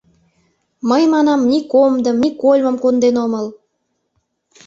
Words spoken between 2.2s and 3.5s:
ни кольмым конден омыл.